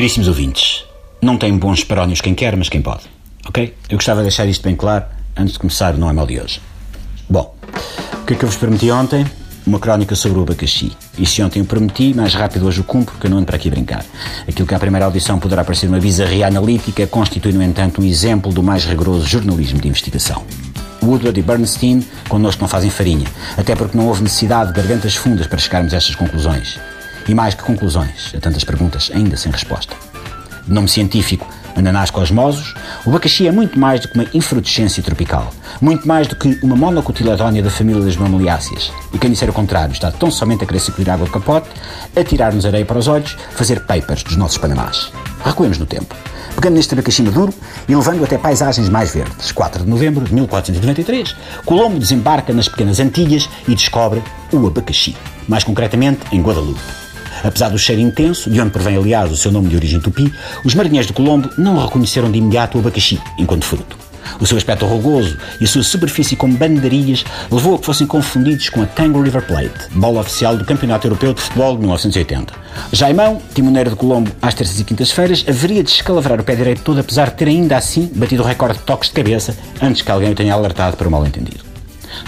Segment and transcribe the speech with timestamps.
[0.00, 0.86] Caríssimos ouvintes,
[1.20, 3.02] não tem bons parónios quem quer, mas quem pode.
[3.46, 3.74] Ok?
[3.86, 5.04] Eu gostava de deixar isto bem claro
[5.36, 6.58] antes de começar Não é Mal de hoje.
[7.28, 7.54] Bom,
[8.14, 9.26] o que é que eu vos prometi ontem?
[9.66, 10.90] Uma crónica sobre o abacaxi.
[11.18, 13.56] E se ontem eu prometi, mais rápido hoje o cumpro, porque eu não ando para
[13.56, 14.02] aqui brincar.
[14.48, 18.50] Aquilo que à primeira audição poderá parecer uma bizarria analítica constitui, no entanto, um exemplo
[18.54, 20.42] do mais rigoroso jornalismo de investigação.
[21.02, 25.46] Woodward e Bernstein connosco não fazem farinha, até porque não houve necessidade de gargantas fundas
[25.46, 26.80] para chegarmos a estas conclusões.
[27.30, 29.94] E mais que conclusões, a tantas perguntas ainda sem resposta.
[30.66, 32.74] De nome científico, ananás cosmosos,
[33.06, 36.74] o abacaxi é muito mais do que uma infrutescência tropical, muito mais do que uma
[36.74, 38.92] monocotiledónia da família das mamaliáceas.
[39.14, 41.68] E quem disser o contrário está tão somente a querer sacudir água do capote,
[42.16, 45.12] a tirar-nos areia para os olhos, fazer papers dos nossos panamás.
[45.44, 46.16] Recuemos no tempo
[46.56, 47.54] pegando neste abacaxi maduro
[47.88, 49.52] e levando até paisagens mais verdes.
[49.52, 54.20] 4 de novembro de 1493, Colombo desembarca nas pequenas Antilhas e descobre
[54.52, 56.99] o abacaxi, mais concretamente em Guadalupe.
[57.42, 60.32] Apesar do cheiro intenso, de onde provém, aliás, o seu nome de origem tupi,
[60.64, 64.10] os marinheiros de Colombo não reconheceram de imediato o abacaxi enquanto fruto.
[64.38, 68.68] O seu aspecto rugoso e a sua superfície com bandarias levou a que fossem confundidos
[68.68, 72.52] com a Tango River Plate, bola oficial do Campeonato Europeu de Futebol de 1980.
[72.92, 77.00] Jaimão, timoneiro de Colombo às terças e quintas-feiras, haveria de escalavrar o pé direito todo,
[77.00, 80.30] apesar de ter ainda assim batido o recorde de toques de cabeça antes que alguém
[80.30, 81.69] o tenha alertado para o mal-entendido.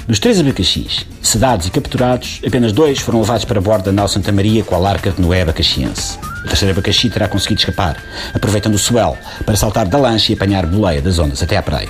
[0.06, 4.32] Dos três abacaxis, sedados e capturados, apenas dois foram levados para bordo da nau Santa
[4.32, 6.18] Maria com a larca de Noé abacaxiense.
[6.44, 7.96] O terceiro abacaxi terá conseguido escapar,
[8.34, 11.88] aproveitando o swell para saltar da lancha e apanhar boleia das ondas até à praia.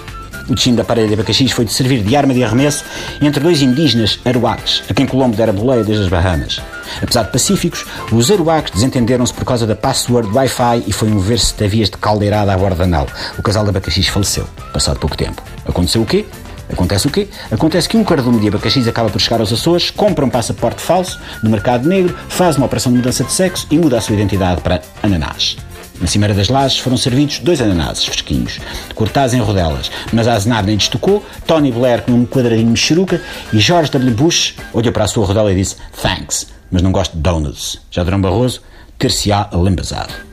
[0.49, 2.85] O destino da parede de abacaxis foi de servir de arma de arremesso
[3.21, 6.61] entre dois indígenas aruaques, a quem Colombo dera boleia desde as Bahamas.
[7.01, 11.55] Apesar de pacíficos, os aruaques desentenderam-se por causa da password Wi-Fi e foi um ver-se
[11.57, 13.07] de avias de caldeirada à borda da nau.
[13.39, 15.43] O casal de abacaxis faleceu, passado pouco tempo.
[15.65, 16.27] Aconteceu o quê?
[16.73, 17.29] Acontece o quê?
[17.51, 21.21] Acontece que um cardume de abacaxis acaba por chegar aos Açores, compra um passaporte falso
[21.43, 24.63] no mercado negro, faz uma operação de mudança de sexo e muda a sua identidade
[24.63, 25.57] para ananás.
[26.01, 28.59] Na cimeira das lajes foram servidos dois ananases fresquinhos,
[28.95, 33.23] cortados em rodelas, mas a Aznar nem destocou, Tony Blair com um quadradinho mexeruca
[33.53, 34.15] e George W.
[34.15, 37.79] Bush olhou para a sua rodela e disse thanks, mas não gosto de donuts.
[37.91, 38.63] Já Durão Barroso
[38.99, 40.32] ter-se-á alembazado.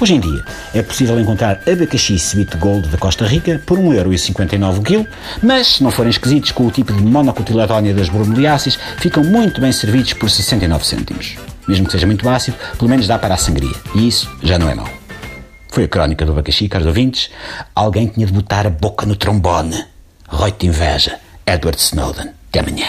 [0.00, 0.44] Hoje em dia
[0.74, 5.06] é possível encontrar abacaxi Sweet Gold da Costa Rica por 1,59€ o quilo,
[5.42, 9.72] mas se não forem esquisitos com o tipo de monocotiledónia das bromeliáceas, ficam muito bem
[9.72, 11.36] servidos por 69 cêntimos.
[11.66, 14.68] Mesmo que seja muito ácido, pelo menos dá para a sangria, e isso já não
[14.68, 14.88] é mau.
[15.76, 17.30] Foi a crónica do abacaxi, caros ouvintes.
[17.74, 19.84] Alguém tinha de botar a boca no trombone.
[20.26, 21.18] Roito de inveja.
[21.44, 22.30] Edward Snowden.
[22.48, 22.86] Até amanhã.